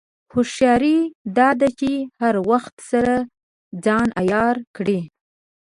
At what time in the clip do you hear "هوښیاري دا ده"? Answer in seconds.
0.33-1.69